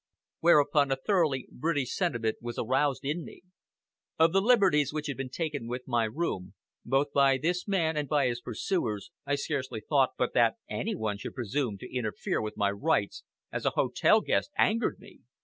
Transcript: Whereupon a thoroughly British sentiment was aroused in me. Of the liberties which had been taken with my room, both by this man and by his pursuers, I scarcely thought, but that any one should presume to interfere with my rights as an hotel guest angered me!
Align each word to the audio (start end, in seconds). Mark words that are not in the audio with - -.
Whereupon 0.39 0.91
a 0.91 0.95
thoroughly 0.95 1.47
British 1.51 1.93
sentiment 1.95 2.37
was 2.41 2.57
aroused 2.57 3.05
in 3.05 3.23
me. 3.23 3.43
Of 4.17 4.33
the 4.33 4.41
liberties 4.41 4.91
which 4.91 5.05
had 5.05 5.15
been 5.15 5.29
taken 5.29 5.67
with 5.67 5.87
my 5.87 6.05
room, 6.05 6.55
both 6.83 7.13
by 7.13 7.37
this 7.37 7.67
man 7.67 7.95
and 7.95 8.09
by 8.09 8.25
his 8.25 8.41
pursuers, 8.41 9.11
I 9.27 9.35
scarcely 9.35 9.79
thought, 9.81 10.13
but 10.17 10.33
that 10.33 10.55
any 10.67 10.95
one 10.95 11.19
should 11.19 11.35
presume 11.35 11.77
to 11.77 11.95
interfere 11.95 12.41
with 12.41 12.57
my 12.57 12.71
rights 12.71 13.23
as 13.51 13.63
an 13.67 13.73
hotel 13.75 14.21
guest 14.21 14.49
angered 14.57 14.97
me! 14.97 15.19